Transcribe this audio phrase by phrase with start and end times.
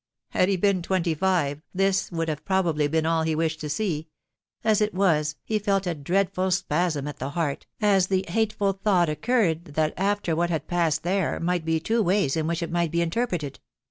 [0.29, 4.07] Had he bean twenty five, this would have probably been all he wished to see;
[4.63, 9.09] as it was, he felt a dreadful spasm at the heart, an the hateful thought
[9.09, 12.89] occurred that after what had passed Acre might be two ways in which it might
[12.89, 13.59] be interpreted.